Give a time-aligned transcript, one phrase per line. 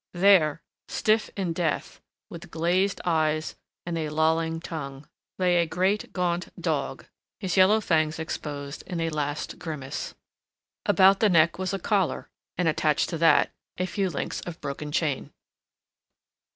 [0.13, 3.55] There stiff in death with glazed eyes
[3.85, 7.05] and lolling tongue lay a great gaunt dog,
[7.39, 10.15] his yellow fangs exposed in a last grimace.
[10.87, 14.91] About the neck was a collar and attached to that, a few links of broken
[14.91, 15.33] chain.